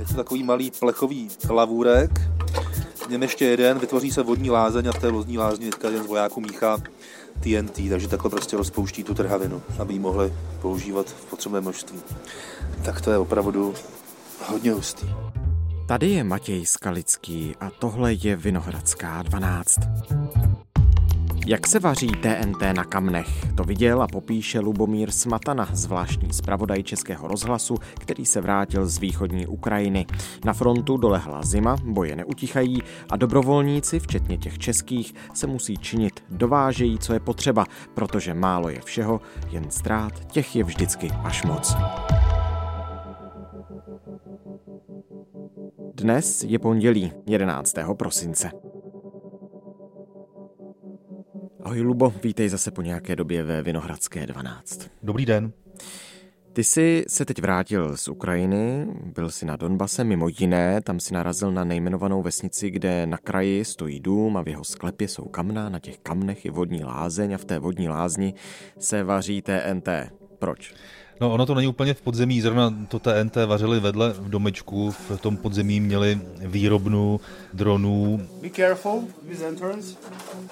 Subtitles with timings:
[0.00, 2.10] Je to takový malý plechový lavůrek,
[3.10, 6.06] něm ještě jeden, vytvoří se vodní lázeň a v té vodní lázni teďka jeden z
[6.06, 6.78] vojáků míchá
[7.40, 10.32] TNT, takže takhle prostě rozpouští tu trhavinu, aby ji mohli
[10.62, 11.98] používat v potřebné množství.
[12.84, 13.74] Tak to je opravdu
[14.46, 15.06] hodně hustý.
[15.88, 19.78] Tady je Matěj Skalický a tohle je Vinohradská 12.
[21.50, 23.52] Jak se vaří TNT na kamnech?
[23.54, 29.46] To viděl a popíše Lubomír Smatana, zvláštní zpravodaj Českého rozhlasu, který se vrátil z východní
[29.46, 30.06] Ukrajiny.
[30.44, 36.24] Na frontu dolehla zima, boje neutichají a dobrovolníci, včetně těch českých, se musí činit.
[36.30, 41.76] Dovážejí, co je potřeba, protože málo je všeho, jen ztrát těch je vždycky až moc.
[45.94, 47.74] Dnes je pondělí 11.
[47.96, 48.69] prosince.
[51.62, 54.90] Ahoj Lubo, vítej zase po nějaké době ve Vinohradské 12.
[55.02, 55.52] Dobrý den.
[56.52, 61.14] Ty jsi se teď vrátil z Ukrajiny, byl jsi na Donbase, mimo jiné, tam si
[61.14, 65.68] narazil na nejmenovanou vesnici, kde na kraji stojí dům a v jeho sklepě jsou kamna,
[65.68, 68.34] na těch kamnech je vodní lázeň a v té vodní lázni
[68.78, 69.88] se vaří TNT.
[70.38, 70.74] Proč?
[71.20, 75.20] No ono to není úplně v podzemí, zrovna to TNT vařili vedle v domečku, v
[75.20, 77.20] tom podzemí měli výrobnu
[77.52, 78.20] dronů.
[78.42, 79.96] Be careful with entrance.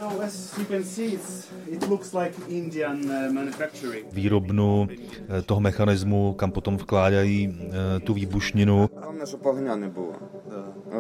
[0.01, 4.07] No, as you can see, it's, it looks like Indian uh, manufacturing.
[4.13, 4.89] Výrobnu
[5.29, 8.91] eh, toho mechanismu, kam potom vkládají eh, tu výbušninu.
[9.01, 10.13] Hlavně, že pahňa nebylo.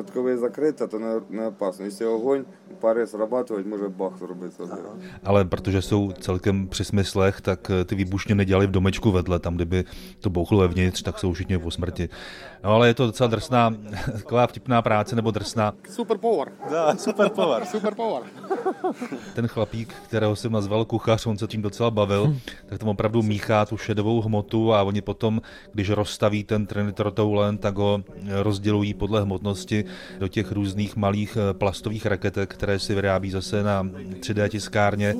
[0.00, 1.84] Od je zakryta, to ne, neopasno.
[1.84, 2.44] Jestli je oheň,
[2.80, 4.60] pár srabátovat, může bach zrobit.
[5.24, 9.54] Ale protože jsou celkem při smyslech, tak eh, ty výbušně nedělali v domečku vedle, tam
[9.54, 9.84] kdyby
[10.20, 12.08] to bouchlo vevnitř, tak jsou všichni po smrti.
[12.64, 13.74] No ale je to docela drsná,
[14.12, 15.72] taková vtipná práce, nebo drsná.
[15.90, 16.52] Super power.
[16.70, 17.66] Da, super power.
[17.70, 18.22] super power.
[19.34, 23.66] Ten chlapík, kterého jsem nazval kuchař, on se tím docela bavil, tak tam opravdu míchá
[23.66, 25.40] tu šedovou hmotu a oni potom,
[25.72, 28.02] když rozstaví ten trinitrotoulen, tak ho
[28.42, 29.84] rozdělují podle hmotnosti
[30.18, 35.16] do těch různých malých eh, plastových raketek, které si vyrábí zase na 3D tiskárně.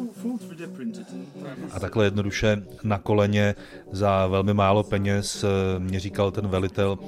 [1.73, 3.55] A takhle jednoduše na koleně
[3.93, 6.99] za velmi málo peněz eh, mě říkal ten velitel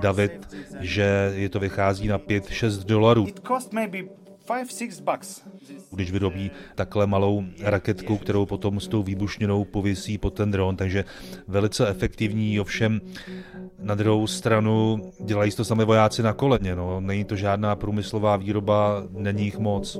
[0.00, 3.26] David, že je to vychází na 5-6 dolarů.
[5.90, 11.04] Když vyrobí takhle malou raketku, kterou potom s tou výbušněnou pověsí pod ten dron, takže
[11.48, 13.00] velice efektivní, ovšem
[13.78, 17.00] na druhou stranu dělají to sami vojáci na koleně, no.
[17.00, 19.98] není to žádná průmyslová výroba, není jich moc.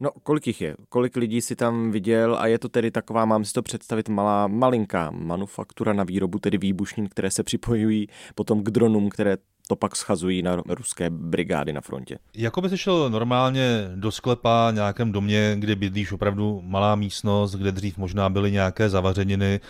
[0.00, 0.76] No, kolik jich je?
[0.88, 4.46] Kolik lidí si tam viděl a je to tedy taková, mám si to představit, malá,
[4.46, 9.36] malinká manufaktura na výrobu tedy výbušnin, které se připojují potom k dronům, které
[9.68, 12.18] to pak schazují na ruské brigády na frontě.
[12.34, 17.72] Jako by se šel normálně do sklepa, nějakém domě, kde bydlíš opravdu malá místnost, kde
[17.72, 19.60] dřív možná byly nějaké zavařeniny,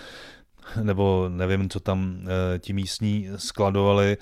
[0.83, 2.19] nebo nevím, co tam
[2.55, 4.17] e, ti místní skladovali,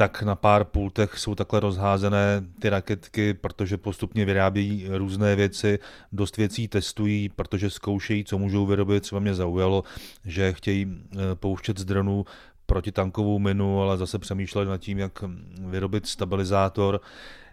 [0.00, 5.78] tak na pár pultech jsou takhle rozházené ty raketky, protože postupně vyrábějí různé věci,
[6.12, 9.02] dost věcí testují, protože zkoušejí, co můžou vyrobit.
[9.02, 9.84] Třeba mě zaujalo,
[10.24, 12.24] že chtějí eh, pouštět z dronů
[12.66, 15.24] protitankovou minu, ale zase přemýšleli nad tím, jak
[15.66, 17.00] vyrobit stabilizátor.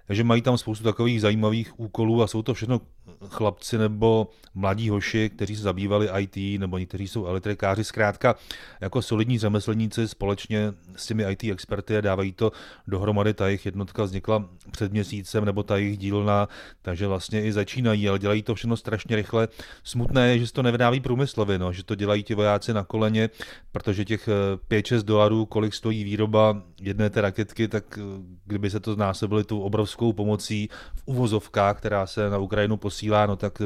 [0.08, 2.82] Takže mají tam spoustu takových zajímavých úkolů a jsou to všechno
[3.30, 8.36] chlapci nebo mladí hoši, kteří se zabývali IT, nebo někteří jsou elektrikáři, zkrátka
[8.82, 12.52] jako solidní řemeslníci společně s těmi IT experty a dávají to
[12.88, 13.34] dohromady.
[13.34, 16.48] Ta jejich jednotka vznikla před měsícem, nebo ta jejich dílna,
[16.82, 19.48] takže vlastně i začínají, ale dělají to všechno strašně rychle.
[19.84, 23.30] Smutné je, že se to nevydáví průmyslově, no, že to dělají ti vojáci na koleně,
[23.72, 24.30] protože těch
[24.70, 28.02] 5-6 dolarů, kolik stojí výroba jedné té raketky, tak eh,
[28.46, 33.36] kdyby se to znásobili tu obrovskou pomocí v uvozovkách, která se na Ukrajinu posílá, no
[33.36, 33.66] tak eh,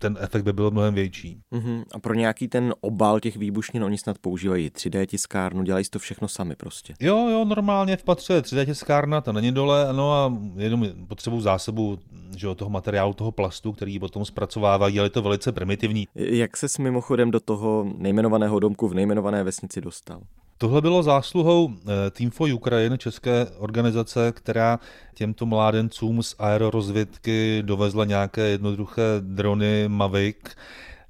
[0.00, 1.40] ten efekt by byl mnohem větší.
[1.52, 1.84] Uh-huh.
[1.94, 6.28] A pro nějaký ten obal těch výbušnin oni snad používají 3D tiskárnu, dělají to všechno
[6.28, 6.94] sami prostě.
[7.00, 11.98] Jo, jo, normálně v patře 3D tiskárna, ta není dole, no a jenom potřebují zásobu
[12.36, 16.08] že jo, toho materiálu, toho plastu, který potom zpracovávají, ale je to velice primitivní.
[16.14, 20.20] Jak se s mimochodem do toho nejmenovaného domku v nejmenované vesnici dostal?
[20.62, 24.78] Tohle bylo zásluhou eh, Team for Ukraine, české organizace, která
[25.14, 30.36] těmto mládencům z aerorozvědky dovezla nějaké jednoduché drony Mavic,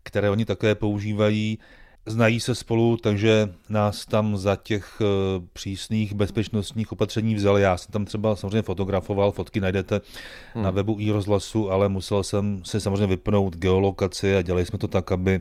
[0.03, 1.59] které oni také používají.
[2.07, 5.05] Znají se spolu, takže nás tam za těch eh,
[5.53, 7.63] přísných bezpečnostních opatření vzali.
[7.63, 10.01] Já jsem tam třeba samozřejmě fotografoval, fotky najdete
[10.55, 10.65] hmm.
[10.65, 14.89] na webu i rozhlasu, ale musel jsem si samozřejmě vypnout geolokaci a dělali jsme to
[14.89, 15.41] tak, aby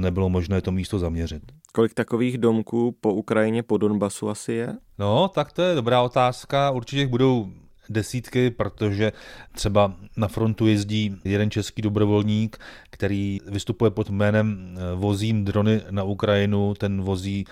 [0.00, 1.42] nebylo možné to místo zaměřit.
[1.72, 4.74] Kolik takových domků po Ukrajině, po Donbasu asi je?
[4.98, 6.70] No, tak to je dobrá otázka.
[6.70, 7.48] Určitě budou
[7.88, 9.12] desítky, protože
[9.52, 12.56] třeba na frontu jezdí jeden český dobrovolník,
[12.90, 17.44] který vystupuje pod jménem eh, Vozím drony na Ukrajinu, ten vozí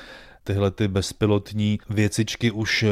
[0.44, 2.88] tyhle ty bezpilotní věcičky už eh,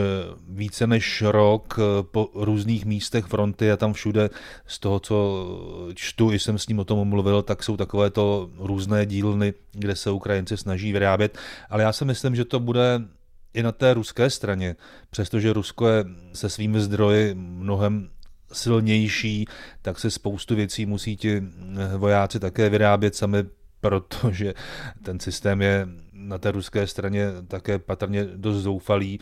[0.49, 4.31] více než rok eh, po různých místech fronty a tam všude.
[4.67, 5.47] Z toho, co
[5.95, 9.97] čtu, i jsem s ním o tom mluvil, tak jsou takové to různé dílny, kde
[9.97, 11.39] se Ukrajinci snaží vyrábět,
[11.71, 13.01] ale já si myslím, že to bude
[13.55, 14.77] i na té ruské straně,
[15.11, 18.09] přestože Rusko je se svými zdroji mnohem
[18.53, 19.47] silnější,
[19.83, 21.43] tak se spoustu věcí musí ti
[21.97, 23.45] vojáci také vyrábět sami,
[23.81, 24.55] protože
[25.03, 25.89] ten systém je
[26.23, 29.21] na té ruské straně také patrně dost zoufalý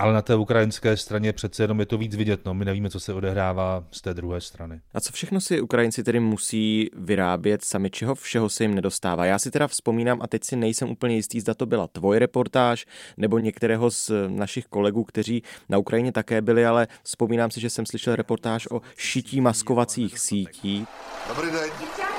[0.00, 2.44] ale na té ukrajinské straně přece jenom je to víc vidět.
[2.44, 2.54] No.
[2.54, 4.80] My nevíme, co se odehrává z té druhé strany.
[4.94, 9.24] A co všechno si Ukrajinci tedy musí vyrábět sami, čeho všeho se jim nedostává?
[9.24, 12.86] Já si teda vzpomínám, a teď si nejsem úplně jistý, zda to byla tvoje reportáž
[13.16, 17.86] nebo některého z našich kolegů, kteří na Ukrajině také byli, ale vzpomínám si, že jsem
[17.86, 20.86] slyšel reportáž o šití maskovacích sítí.
[21.28, 22.09] Dobrý den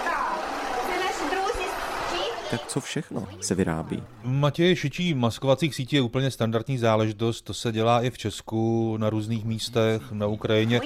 [2.52, 4.04] tak co všechno se vyrábí?
[4.24, 9.10] Matěj, šití maskovacích sítí je úplně standardní záležitost, to se dělá i v Česku, na
[9.10, 10.82] různých místech, na Ukrajině.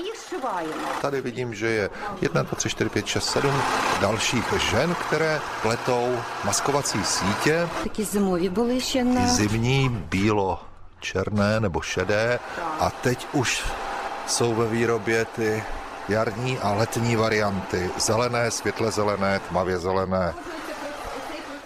[1.01, 1.89] Tady vidím, že je
[2.21, 3.51] 1, 2, 3, 4, 5, 6, 7
[4.01, 6.15] dalších žen, které pletou
[6.45, 7.69] maskovací sítě.
[7.83, 9.27] Taky zimový byly ještě na...
[9.27, 10.59] Zimní, bílo,
[10.99, 12.39] černé nebo šedé
[12.79, 13.63] a teď už
[14.27, 15.63] jsou ve výrobě ty
[16.09, 17.89] jarní a letní varianty.
[17.97, 20.33] Zelené, světle zelené, tmavě zelené.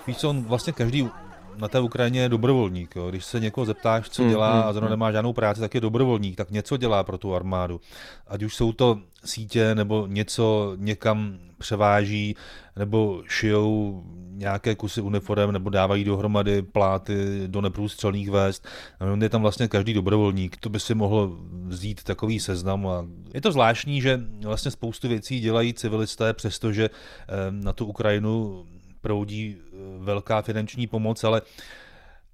[0.10, 1.10] Víš co, on vlastně každý
[1.58, 2.96] na té Ukrajině je dobrovolník.
[2.96, 3.10] Jo.
[3.10, 4.92] Když se někoho zeptáš, co mm, dělá mm, a zrovna mm.
[4.92, 7.82] nemá žádnou práci, tak je dobrovolník, tak něco dělá pro tu armádu.
[8.28, 12.36] Ať už jsou to sítě, nebo něco někam převáží,
[12.76, 18.68] nebo šijou nějaké kusy uniform, nebo dávají dohromady pláty do neprůstřelných vest.
[19.14, 20.58] On je tam vlastně každý dobrovolník.
[20.58, 22.88] To by si mohl vzít takový seznam.
[22.88, 28.66] A je to zvláštní, že vlastně spoustu věcí dělají civilisté, přestože eh, na tu Ukrajinu
[29.02, 31.42] proudí eh, velká finanční pomoc, ale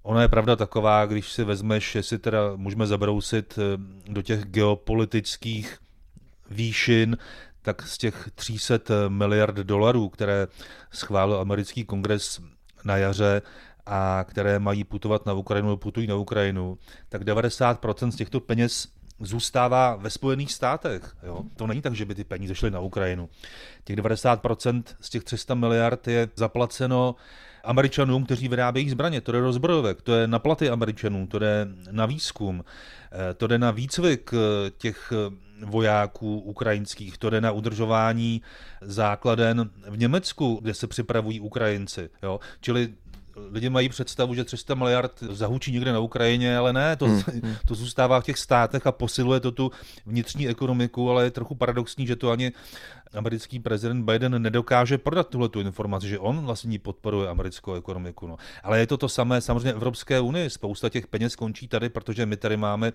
[0.06, 3.78] Ona je pravda taková, když si vezmeš, jestli teda můžeme zabrousit eh,
[4.12, 5.78] do těch geopolitických
[6.50, 7.18] výšin,
[7.62, 10.48] tak z těch 300 miliard dolarů, které
[10.92, 12.42] schválil americký kongres
[12.84, 13.42] na jaře
[13.86, 16.78] a které mají putovat na Ukrajinu, putují na Ukrajinu,
[17.10, 18.88] tak 90% z těchto peněz
[19.20, 21.16] zůstává ve Spojených státech.
[21.24, 21.42] Jo?
[21.56, 23.30] To není tak, že by ty peníze šly na Ukrajinu.
[23.84, 27.16] Těch 90% z těch 300 miliard je zaplaceno
[27.66, 29.22] Američanům, kteří vyrábějí zbraně.
[29.22, 32.64] To je rozbrojovek, to je na platy Američanů, to je na výzkum,
[33.12, 35.36] eh, to jde na výcvik eh, těch eh,
[35.66, 38.42] vojáků ukrajinských, to jde na udržování
[38.82, 42.10] základen v Německu, kde se připravují Ukrajinci.
[42.24, 42.40] Jo?
[42.62, 42.94] Čili
[43.52, 47.24] lidi mají představu, že 300 miliard zahučí někde na Ukrajině, ale ne, to, hmm,
[47.68, 49.72] to zůstává v těch státech a posiluje to tu
[50.06, 52.52] vnitřní ekonomiku, ale je trochu paradoxní, že to ani
[53.16, 58.28] americký prezident Biden nedokáže prodat tuhle tu informaci, že on vlastně podporuje americkou ekonomiku.
[58.28, 58.38] No.
[58.64, 60.50] Ale je to to samé samozřejmě Evropské unii.
[60.50, 62.94] Spousta těch peněz končí tady, protože my tady máme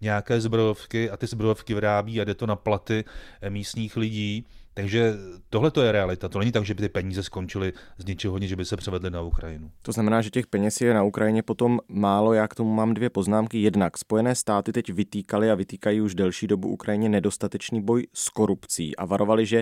[0.00, 3.04] nějaké zbrojovky a ty zbrojovky vyrábí a jde to na platy
[3.48, 4.46] místních lidí.
[4.74, 5.14] Takže
[5.50, 6.28] tohle to je realita.
[6.28, 9.10] To není tak, že by ty peníze skončily z ničeho nic, že by se převedly
[9.10, 9.70] na Ukrajinu.
[9.82, 12.32] To znamená, že těch peněz je na Ukrajině potom málo.
[12.32, 13.62] Já k tomu mám dvě poznámky.
[13.62, 18.96] Jednak Spojené státy teď vytýkali a vytýkají už delší dobu Ukrajině nedostatečný boj s korupcí
[18.96, 19.61] a varovali, že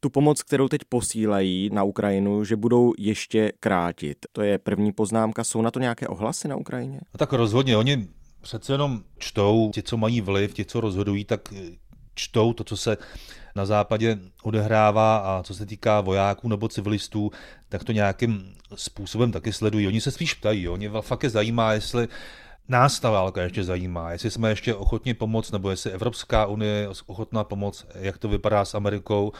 [0.00, 4.18] tu pomoc, kterou teď posílají na Ukrajinu, že budou ještě krátit.
[4.32, 5.44] To je první poznámka.
[5.44, 7.00] Jsou na to nějaké ohlasy na Ukrajině?
[7.14, 7.76] No tak rozhodně.
[7.76, 8.08] Oni
[8.40, 11.54] přece jenom čtou, ti, co mají vliv, ti, co rozhodují, tak
[12.14, 12.96] čtou to, co se
[13.56, 17.30] na západě odehrává a co se týká vojáků nebo civilistů,
[17.68, 19.86] tak to nějakým způsobem taky sledují.
[19.86, 22.08] Oni se spíš ptají, oni fakt je zajímá, jestli
[22.68, 26.88] nás ta válka ještě zajímá, jestli jsme ještě ochotni pomoct, nebo jestli Evropská unie je
[27.06, 29.32] ochotná pomoct, jak to vypadá s Amerikou.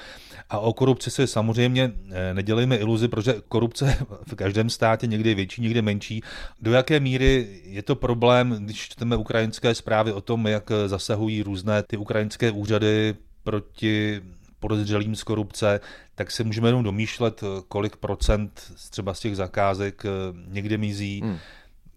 [0.50, 5.34] A o korupci si samozřejmě eh, nedělejme iluzi, protože korupce v každém státě někdy je
[5.34, 6.22] větší, někdy menší.
[6.60, 11.82] Do jaké míry je to problém, když čteme ukrajinské zprávy o tom, jak zasahují různé
[11.82, 13.14] ty ukrajinské úřady
[13.44, 14.22] proti
[14.60, 15.80] podezřelým z korupce,
[16.14, 20.08] tak si můžeme jenom domýšlet, kolik procent třeba z těch zakázek eh,
[20.48, 21.20] někde mizí.
[21.20, 21.38] Hmm.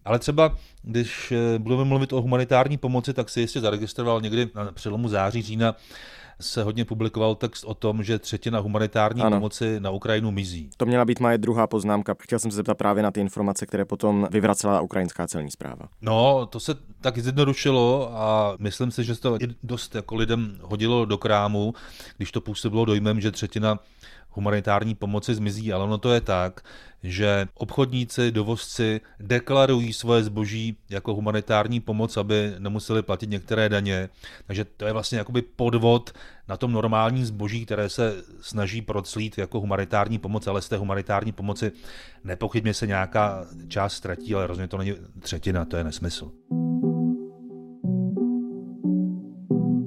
[0.07, 4.71] Ale třeba, když eh, budeme mluvit o humanitární pomoci, tak si jistě zaregistroval někdy na
[4.71, 5.75] přelomu září, října
[6.41, 9.37] se hodně publikoval text o tom, že třetina humanitární ano.
[9.37, 10.69] pomoci na Ukrajinu mizí.
[10.77, 12.15] To měla být moje druhá poznámka.
[12.19, 15.85] Chtěl jsem se zeptat právě na ty informace, které potom vyvracela ukrajinská celní zpráva.
[16.01, 21.05] No, to se tak zjednodušilo a myslím si, že se to dost jako lidem hodilo
[21.05, 21.73] do krámu,
[22.17, 23.79] když to působilo dojmem, že třetina
[24.37, 26.61] humanitární pomoci zmizí, ale ono to je tak,
[27.03, 34.09] že obchodníci, dovozci deklarují svoje zboží jako humanitární pomoc, aby nemuseli platit některé daně.
[34.47, 36.13] Takže to je vlastně jakoby podvod
[36.47, 41.31] na tom normální zboží, které se snaží proclít jako humanitární pomoc, ale z té humanitární
[41.31, 41.71] pomoci
[42.23, 46.31] nepochybně se nějaká část ztratí, ale rozhodně to není třetina, to je nesmysl.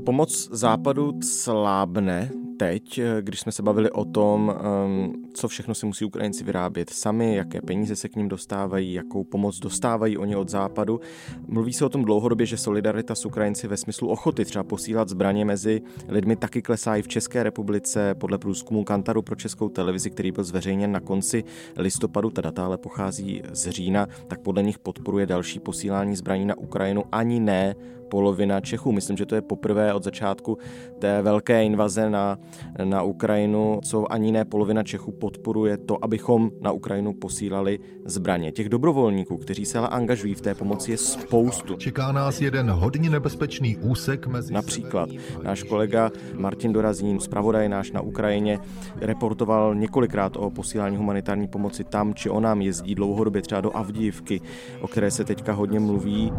[0.05, 5.87] Pomoc západu slábne teď, eh, když jsme se bavili o tom, ehm, co všechno si
[5.87, 10.49] musí Ukrajinci vyrábět sami, jaké peníze se k ním dostávají, jakou pomoc dostávají oni od
[10.49, 11.01] západu.
[11.49, 15.45] Mluví se o tom dlouhodobě, že solidarita s Ukrajinci ve smyslu ochoty třeba posílat zbraně
[15.45, 18.15] mezi lidmi taky klesá i v České republice.
[18.15, 21.45] Podle průzkumu Kantaru pro českou televizi, který byl zveřejněn na konci
[21.77, 26.59] listopadu, ta data ale pochází z října, tak podle nich podporuje další posílání zbraní na
[26.59, 27.75] Ukrajinu ani ne
[28.11, 28.93] polovina Čechů.
[28.93, 30.59] Myslím, že to je poprvé od začátku
[30.99, 32.39] té velké invaze na,
[32.85, 38.53] na Ukrajinu, co ani ne polovina Čechů podporuje to, abychom na Ukrajinu posílali zbraně.
[38.53, 41.77] Těch dobrovolníků, kteří se ale angažují v té pomoci, je spoustu.
[41.77, 44.53] Čeká nás jeden hodně nebezpečný úsek mezi...
[44.53, 45.09] Například
[45.43, 48.59] náš kolega Martin Dorazín, zpravodaj náš na Ukrajině,
[49.01, 54.41] reportoval několikrát o posílání humanitární pomoci tam či onám, jezdí dlouhodobě třeba do Avdívky,
[54.81, 56.33] o které se teďka hodně mluví.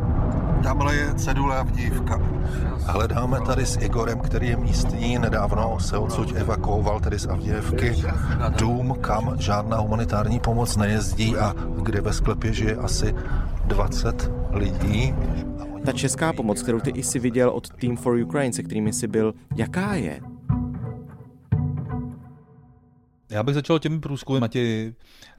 [0.64, 2.18] Tamhle je cedule Avdívka.
[2.86, 7.96] Hledáme tady s Igorem, který je místní, nedávno se odsud evakuoval tedy z Avdívky.
[8.58, 13.16] Dům, kam žádná humanitární pomoc nejezdí a kde ve sklepě žije asi
[13.66, 15.16] 20 lidí.
[15.86, 19.08] Ta česká pomoc, kterou ty i si viděl od Team for Ukraine, se kterými jsi
[19.08, 20.22] byl, jaká je?
[23.30, 24.94] Já bych začal těmi průzkumy, Matěj.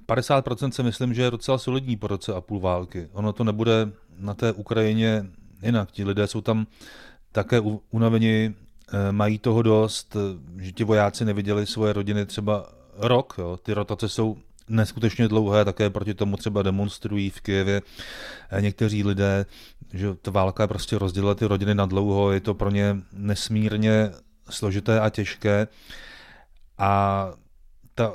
[0.08, 3.08] 50% si myslím, že je docela solidní po roce a půl války.
[3.12, 5.26] Ono to nebude na té Ukrajině
[5.62, 5.90] jinak.
[5.90, 6.66] Ti lidé jsou tam
[7.32, 7.60] také
[7.90, 8.54] unaveni,
[8.92, 13.34] eh, mají toho dost, eh, že ti vojáci neviděli svoje rodiny třeba rok.
[13.38, 13.58] Jo.
[13.62, 14.36] Ty rotace jsou
[14.68, 17.82] neskutečně dlouhé, také proti tomu třeba demonstrují v Kijevě
[18.50, 19.46] eh, někteří lidé,
[19.92, 24.10] že ta válka prostě rozdělila ty rodiny na dlouho, je to pro ně nesmírně
[24.50, 25.68] složité a těžké.
[26.78, 27.32] A
[27.94, 28.14] ta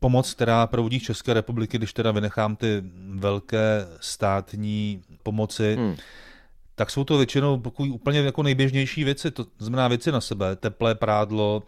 [0.00, 2.82] pomoc, která provodí České republiky, když teda vynechám ty
[3.14, 5.96] velké státní pomoci, hmm.
[6.74, 10.94] tak jsou to většinou pokud úplně jako nejběžnější věci, to znamená věci na sebe, teplé
[10.94, 11.62] prádlo,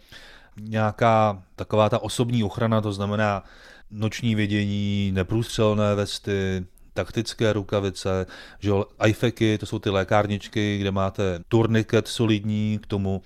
[0.61, 3.44] nějaká taková ta osobní ochrana, to znamená
[3.90, 8.26] noční vidění, neprůstřelné vesty, taktické rukavice,
[8.58, 8.70] že
[9.06, 13.22] IFEky, to jsou ty lékárničky, kde máte turniket solidní, k tomu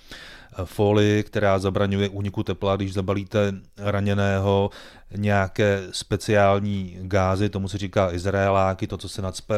[0.64, 4.70] folii, která zabraňuje úniku tepla, když zabalíte raněného,
[5.16, 9.54] nějaké speciální gázy, tomu se říká izraeláky, to, co se nadspe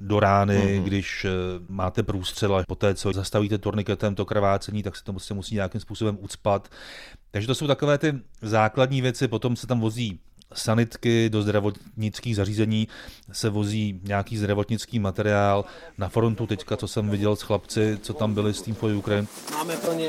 [0.00, 0.82] do rány, mm-hmm.
[0.82, 1.30] když eh,
[1.68, 5.80] máte průstřel a poté, co zastavíte turniketem to krvácení, tak se to prostě musí nějakým
[5.80, 6.68] způsobem ucpat.
[7.30, 10.20] Takže to jsou takové ty základní věci, potom se tam vozí
[10.54, 12.88] sanitky, do zdravotnických zařízení
[13.32, 15.64] se vozí nějaký zdravotnický materiál.
[15.98, 19.26] Na frontu teďka, co jsem viděl s chlapci, co tam byli s tím for Ukraine.
[19.50, 20.08] Máme pro ně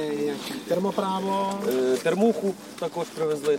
[0.68, 1.60] termoprávo,
[1.94, 3.58] e, termůchu takož provezli.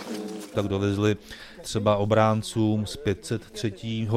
[0.55, 1.17] Tak dovezli
[1.63, 4.09] třeba obráncům z 503.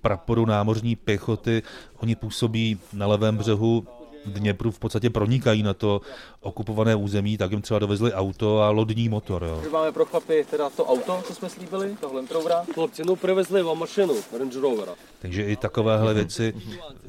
[0.00, 1.62] praporu námořní pěchoty.
[1.98, 3.86] Oni působí na levém břehu
[4.26, 6.00] Dněpru v podstatě pronikají na to
[6.40, 9.44] okupované území, tak jim třeba dovezli auto a lodní motor.
[9.44, 9.62] Jo.
[9.72, 12.64] Máme pro chlapy teda to auto, co jsme slíbili, to Land Rovera.
[12.74, 14.92] Chlapci, no přivezli vám mašinu Range Rovera.
[15.18, 16.54] Takže i takovéhle věci.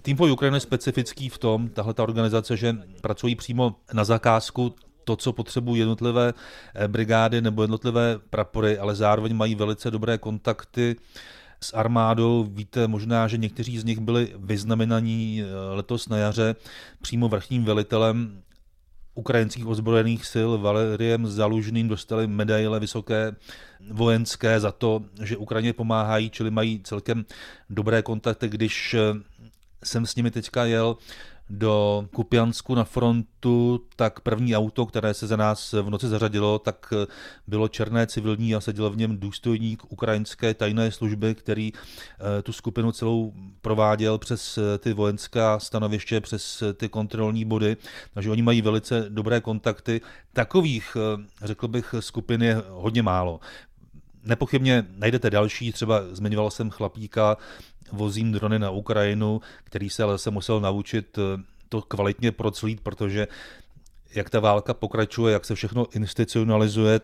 [0.02, 4.76] Tým po Ukrajiny je specifický v tom, tahle ta organizace, že pracují přímo na zakázku
[5.04, 6.34] to, co potřebují jednotlivé
[6.76, 10.96] eh, brigády nebo jednotlivé prapory, ale zároveň mají velice dobré kontakty
[11.64, 12.44] s armádou.
[12.44, 16.56] Víte možná, že někteří z nich byli vyznamenaní eh, letos na jaře
[17.02, 18.42] přímo vrchním velitelem
[19.16, 23.36] ukrajinských ozbrojených sil Valeriem Zalužným dostali medaile vysoké
[23.92, 27.26] vojenské za to, že Ukrajině pomáhají, čili mají celkem
[27.70, 28.50] dobré kontakty.
[28.50, 29.00] Když eh,
[29.84, 30.98] jsem s nimi teďka jel
[31.50, 36.94] do Kupiansku na frontu, tak první auto, které se za nás v noci zařadilo, tak
[37.48, 42.92] bylo černé civilní a seděl v něm důstojník ukrajinské tajné služby, který eh, tu skupinu
[42.92, 47.78] celou prováděl přes eh, ty vojenská stanoviště, přes eh, ty kontrolní body,
[48.14, 50.02] takže oni mají velice dobré kontakty.
[50.34, 50.98] Takových,
[51.42, 53.40] řekl bych, skupin je hodně málo.
[54.26, 57.38] Nepochybně najdete další, třeba zmiňoval jsem chlapíka,
[57.94, 63.28] vozím drony na Ukrajinu, který se ale se musel naučit eh, to kvalitně proclít, protože
[64.16, 67.02] jak ta válka pokračuje, jak se všechno institucionalizuje,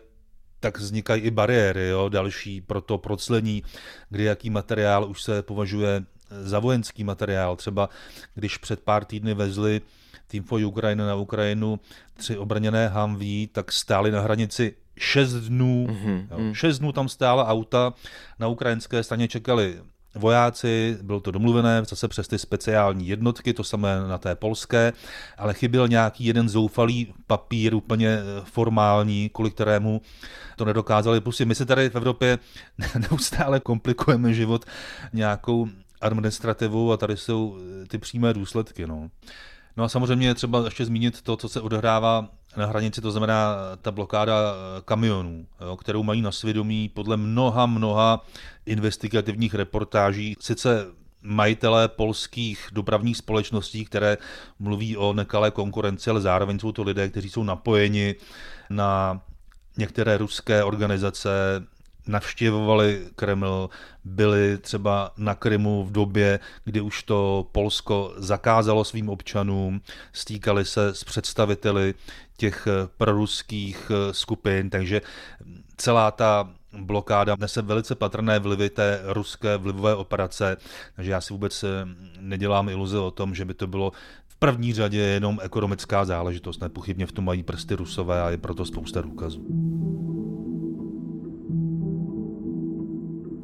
[0.60, 3.62] tak vznikají i bariéry jo, další pro to proclení,
[4.10, 7.56] kdy jaký materiál už se považuje za vojenský materiál.
[7.56, 7.88] Třeba
[8.34, 9.80] když před pár týdny vezli
[10.26, 11.80] Team for Ukraine na Ukrajinu
[12.14, 16.26] tři obrněné Humvee, tak stáli na hranici šest dnů, mm-hmm.
[16.30, 17.94] jo, šest dnů tam stála auta,
[18.38, 19.80] na ukrajinské straně čekali
[20.14, 24.92] vojáci, bylo to domluvené zase přes ty speciální jednotky, to samé na té polské,
[25.38, 30.00] ale chyběl nějaký jeden zoufalý papír, úplně eh, formální, kvůli kterému
[30.56, 31.44] to nedokázali pustit.
[31.44, 32.38] My si tady v Evropě
[33.10, 34.64] neustále komplikujeme život
[35.12, 35.68] nějakou
[36.00, 38.86] administrativou a tady jsou eh, ty přímé důsledky.
[38.86, 39.10] No.
[39.80, 43.56] No a samozřejmě je třeba ještě zmínit to, co se odehrává na hranici, to znamená
[43.82, 48.26] ta blokáda eh, kamionů, jo, kterou mají na svědomí podle mnoha, mnoha
[48.66, 50.36] investigativních reportáží.
[50.40, 50.86] Sice
[51.22, 54.18] majitelé polských dopravních společností, které
[54.58, 58.14] mluví o nekalé konkurenci, ale zároveň jsou to lidé, kteří jsou napojeni
[58.70, 59.20] na
[59.76, 61.30] některé ruské organizace,
[62.10, 63.70] navštěvovali Kreml,
[64.04, 69.80] byli třeba na Krymu v době, kdy už to Polsko zakázalo svým občanům,
[70.12, 71.94] stýkali se s představiteli
[72.36, 75.00] těch proruských skupin, takže
[75.76, 80.56] celá ta blokáda nese velice patrné vlivy té ruské vlivové operace,
[80.96, 81.64] takže já si vůbec
[82.20, 83.92] nedělám iluze o tom, že by to bylo
[84.26, 86.60] v první řadě jenom ekonomická záležitost.
[86.60, 89.46] Nepochybně v tom mají prsty rusové a je proto spousta důkazů.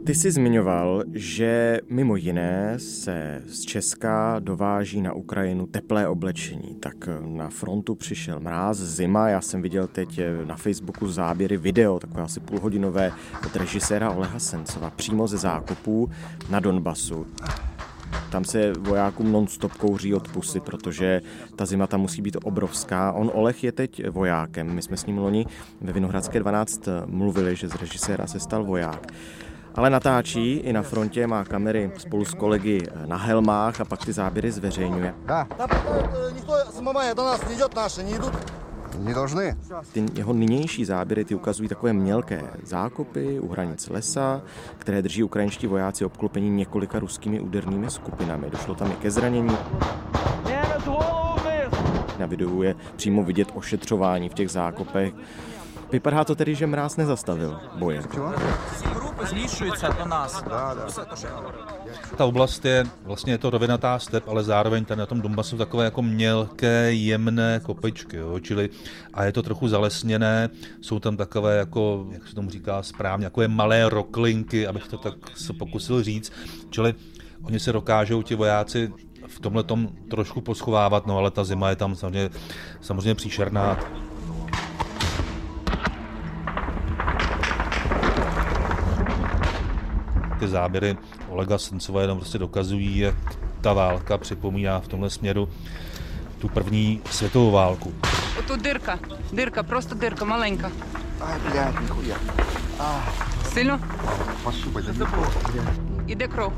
[0.06, 6.76] Ty jsi zmiňoval, že mimo jiné se z Česka dováží na Ukrajinu teplé oblečení.
[6.80, 12.22] Tak na frontu přišel mráz, zima, já jsem viděl teď na Facebooku záběry video, takové
[12.22, 13.12] asi půlhodinové
[13.46, 16.10] od režiséra Oleha Sencova, přímo ze zákopů
[16.50, 17.26] na Donbasu.
[18.30, 21.22] Tam se vojákům non-stop kouří od pusy, protože
[21.56, 23.12] ta zima tam musí být obrovská.
[23.12, 25.46] On Olech je teď vojákem, my jsme s ním loni
[25.80, 29.12] ve Vinohradské 12 mluvili, že z režiséra se stal voják
[29.76, 34.12] ale natáčí i na frontě, má kamery spolu s kolegy na helmách a pak ty
[34.12, 35.14] záběry zveřejňuje.
[39.92, 44.42] Ty jeho nynější záběry ty ukazují takové mělké zákopy u hranic lesa,
[44.78, 48.50] které drží ukrajinští vojáci obklopení několika ruskými údernými skupinami.
[48.50, 49.56] Došlo tam i ke zranění.
[52.18, 55.14] Na videu je přímo vidět ošetřování v těch zákopech.
[55.92, 58.02] Vypadá to tedy, že mráz nezastavil boje.
[62.16, 65.84] Ta oblast je vlastně je to rovinatá step, ale zároveň tady na tom Donbasu takové
[65.84, 68.38] jako mělké, jemné kopičky, jo?
[68.40, 68.70] čili
[69.14, 70.48] a je to trochu zalesněné,
[70.80, 75.14] jsou tam takové jako, jak se tomu říká správně, jako malé roklinky, abych to tak
[75.34, 76.32] se pokusil říct,
[76.70, 76.94] čili
[77.42, 78.92] oni se dokážou ti vojáci
[79.26, 82.30] v tomhle tom trošku poschovávat, no ale ta zima je tam samozřejmě,
[82.80, 83.78] samozřejmě příšerná.
[90.39, 90.97] ty záběry
[91.29, 93.15] Olega Sencova jenom prostě dokazují, jak
[93.61, 95.49] ta válka připomíná v tomhle směru
[96.39, 97.93] tu první světovou válku.
[98.47, 98.99] Tu dyrka,
[99.33, 100.71] dyrka, prostě dyrka, malenka.
[101.21, 102.17] Aj, blядь, нихуя.
[103.53, 103.79] Сильно?
[104.43, 104.83] Пощупай,
[106.07, 106.53] Іде кров.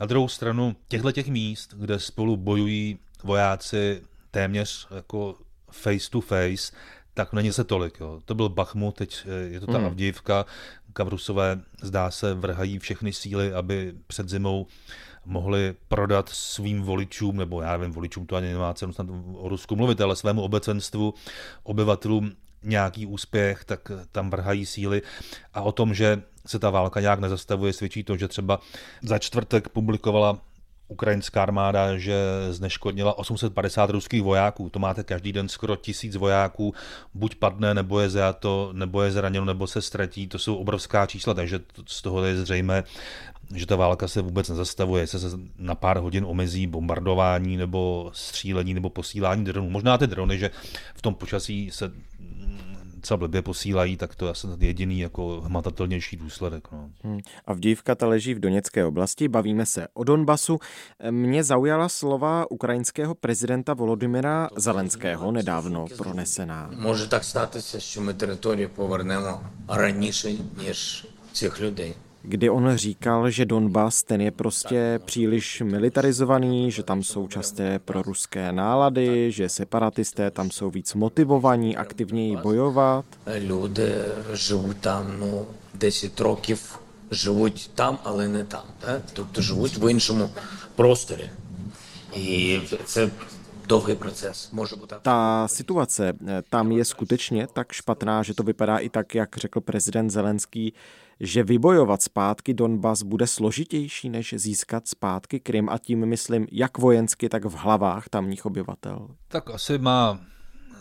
[0.00, 5.34] Na druhou stranu těchto těch míst, kde spolu bojují vojáci téměř jako
[5.71, 6.71] face to face,
[7.13, 7.99] tak není se tolik.
[7.99, 8.21] Jo.
[8.25, 9.85] To byl Bachmut, teď eh, je to ta hmm.
[9.85, 10.45] Avdívka,
[10.93, 14.67] kam Rusové zdá se vrhají všechny síly, aby před zimou
[15.25, 19.75] mohli prodat svým voličům, nebo já nevím, voličům to ani nemá cenu snad o Rusku
[19.75, 21.13] mluvit, ale svému obecenstvu,
[21.63, 22.31] obyvatelům
[22.63, 25.01] nějaký úspěch, tak tam vrhají síly.
[25.53, 28.59] A o tom, že se ta válka nějak nezastavuje, svědčí to, že třeba
[29.01, 30.37] za čtvrtek publikovala
[30.89, 32.15] ukrajinská armáda, že
[32.49, 34.69] zneškodnila 850 ruských vojáků.
[34.69, 36.73] To máte každý den skoro tisíc vojáků,
[37.13, 40.27] buď padne, nebo je zajato, nebo je zraněno, nebo se ztratí.
[40.27, 42.83] To jsou obrovská čísla, takže z toho je zřejmé,
[43.55, 45.17] že ta válka se vůbec nezastavuje, se
[45.57, 49.69] na pár hodin omezí bombardování nebo střílení nebo posílání dronů.
[49.69, 50.51] Možná ty drony, že
[50.95, 51.91] v tom počasí se
[52.99, 56.67] docela blbě posílají, tak to je asi jediný jako hmatatelnější důsledek.
[56.71, 56.89] No.
[57.03, 57.19] Hmm.
[57.45, 60.59] A Vdívka ta leží v Doněcké oblasti, bavíme se o Donbasu.
[61.11, 66.69] Mě zaujala slova ukrajinského prezidenta Volodymyra Zelenského nedávno pronesená.
[66.75, 69.29] Může tak stát, že my teritoriu povrneme
[69.69, 76.82] ranější než těch lidí kdy on říkal, že Donbass ten je prostě příliš militarizovaný, že
[76.82, 83.04] tam jsou časté proruské nálady, že separatisté tam jsou víc motivovaní aktivněji bojovat.
[83.26, 86.78] Lidé живуть tam no 10 років,
[87.10, 88.64] живуть там, але не там.
[88.80, 89.02] Да?
[89.12, 90.30] Тобто живуть в іншому
[90.76, 91.30] просторі.
[92.16, 93.10] І це
[93.68, 94.48] довгий процес.
[94.52, 99.14] Може бути ta situace eh, tam je skutečně tak špatná, že to vypadá i tak,
[99.14, 100.74] jak řekl prezident Zelenský,
[101.19, 107.29] že vybojovat zpátky Donbas bude složitější, než získat zpátky Krym a tím myslím jak vojensky,
[107.29, 109.07] tak v hlavách tamních obyvatel.
[109.27, 110.19] Tak asi má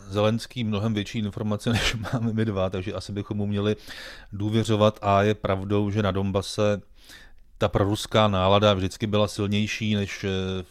[0.08, 3.76] Zelenský mnohem větší informace, než máme my dva, takže asi bychom mu měli
[4.32, 6.80] důvěřovat a je pravdou, že na Donbase
[7.58, 10.64] ta proruská nálada vždycky byla silnější než eh,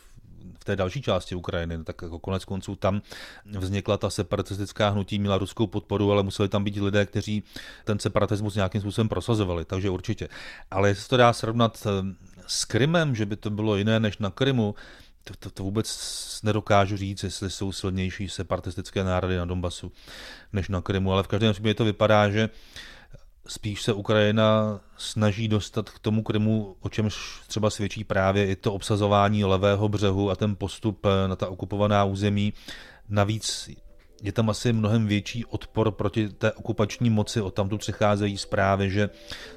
[0.59, 3.01] v té další části Ukrajiny, tak jako konec konců tam
[3.45, 7.43] vznikla ta separatistická hnutí, měla ruskou podporu, ale museli tam být lidé, kteří
[7.83, 10.29] ten separatismus nějakým způsobem prosazovali, takže určitě.
[10.71, 12.15] Ale jestli to dá srovnat eh,
[12.47, 14.75] s Krymem, že by to bylo jiné než na Krymu,
[15.23, 19.91] to, to, to vůbec nedokážu říct, jestli jsou silnější separatistické národy na Donbasu
[20.53, 22.49] než na Krymu, ale v každém případě to vypadá, že
[23.47, 28.73] spíš se Ukrajina snaží dostat k tomu Krymu, o čemž třeba svědčí právě i to
[28.73, 32.53] obsazování levého břehu a ten postup na ta okupovaná území.
[33.09, 33.69] Navíc
[34.23, 37.41] je tam asi mnohem větší odpor proti té okupační moci.
[37.41, 39.09] O tamtu přicházejí zprávy, že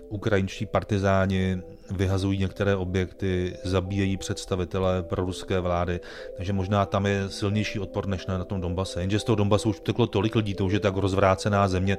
[0.09, 6.01] ukrajinští partizáni vyhazují některé objekty, zabíjejí představitele pro ruské vlády,
[6.37, 9.01] takže možná tam je silnější odpor než na, na tom Donbase.
[9.01, 11.99] Jenže z toho Donbasu už uteklo tolik lidí, to už je tak rozvrácená země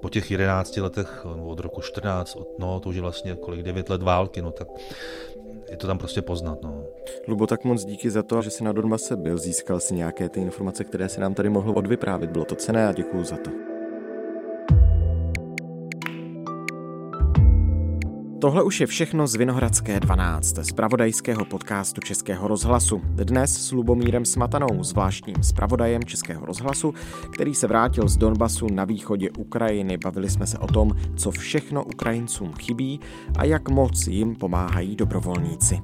[0.00, 3.90] po těch 11 letech, od roku 14, od, no to už je vlastně kolik, 9
[3.90, 4.68] let války, no tak
[5.70, 6.62] je to tam prostě poznat.
[6.62, 6.84] No.
[7.28, 10.40] Lubo, tak moc díky za to, že jsi na Donbase byl, získal si nějaké ty
[10.40, 12.30] informace, které si nám tady mohl odvyprávět.
[12.30, 13.69] Bylo to cené a děkuji za to.
[18.40, 23.00] Tohle už je všechno z Vinohradské 12, z pravodajského podcastu Českého rozhlasu.
[23.04, 26.94] Dnes s Lubomírem Smatanou, zvláštním zpravodajem Českého rozhlasu,
[27.30, 29.98] který se vrátil z Donbasu na východě Ukrajiny.
[29.98, 33.00] Bavili jsme se o tom, co všechno Ukrajincům chybí
[33.38, 35.80] a jak moc jim pomáhají dobrovolníci.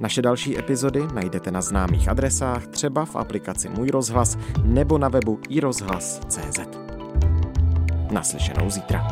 [0.00, 5.40] Naše další epizody najdete na známých adresách, třeba v aplikaci Můj rozhlas nebo na webu
[5.48, 6.60] iRozhlas.cz.
[8.10, 9.06] Naslyšenou zítra.